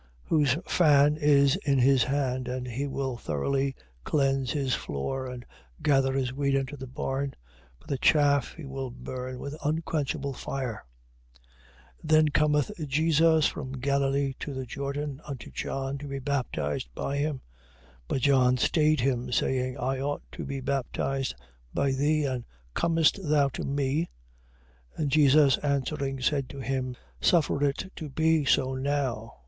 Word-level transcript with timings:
3:12. 0.29 0.29
Whose 0.29 0.57
fan 0.65 1.15
is 1.17 1.55
in 1.57 1.77
his 1.77 2.05
hand, 2.05 2.47
and 2.47 2.67
he 2.67 2.87
will 2.87 3.17
thoroughly 3.17 3.75
cleanse 4.03 4.49
his 4.51 4.73
floor 4.73 5.27
and 5.27 5.45
gather 5.83 6.13
his 6.13 6.33
wheat 6.33 6.55
into 6.55 6.75
the 6.75 6.87
barn; 6.87 7.35
but 7.77 7.87
the 7.87 7.99
chaff 7.99 8.53
he 8.55 8.65
will 8.65 8.89
burn 8.89 9.37
with 9.37 9.55
unquenchable 9.63 10.33
fire. 10.33 10.83
3:13. 11.99 11.99
Then 12.03 12.27
cometh 12.29 12.71
Jesus 12.87 13.45
from 13.45 13.73
Galilee 13.73 14.33
to 14.39 14.55
the 14.55 14.65
Jordan, 14.65 15.21
unto 15.23 15.51
John, 15.51 15.99
to 15.99 16.07
be 16.07 16.17
baptized 16.17 16.89
by 16.95 17.17
him. 17.17 17.35
3:14. 17.35 17.39
But 18.07 18.21
John 18.23 18.57
stayed 18.57 19.01
him, 19.01 19.31
saying: 19.31 19.77
I 19.77 19.99
ought 19.99 20.23
to 20.31 20.43
be 20.45 20.61
baptized 20.61 21.35
by 21.75 21.91
thee, 21.91 22.25
and 22.25 22.43
comest 22.73 23.19
thou 23.21 23.49
to 23.49 23.63
me? 23.63 24.09
3:15. 24.95 24.97
And 24.97 25.11
Jesus 25.11 25.57
answering, 25.59 26.21
said 26.23 26.49
to 26.49 26.59
him: 26.59 26.95
Suffer 27.21 27.63
it 27.63 27.91
to 27.97 28.09
be 28.09 28.43
so 28.45 28.73
now. 28.73 29.35